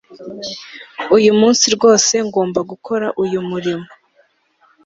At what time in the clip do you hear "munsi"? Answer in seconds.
1.39-1.65